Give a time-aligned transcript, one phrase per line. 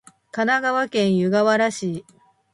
[0.31, 2.03] 神奈川県湯河原町